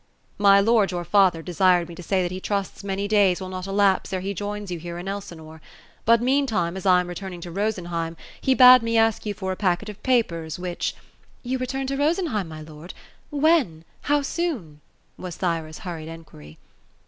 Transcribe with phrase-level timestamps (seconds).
[0.39, 3.67] "My lord, your father, desired me to say that he trusts many days will not
[3.67, 5.61] elapse ere he joins you here in Blsinore;
[6.05, 9.55] but meantime, as I am returning to Rosenheim, he bade me ask you for a
[9.55, 10.95] packet of papers, which
[11.43, 12.95] ""You return to Rosenheim, my lord?
[13.29, 13.85] When?
[14.09, 14.81] How soon ?'*
[15.19, 16.57] was Thyra's hurried enquiry.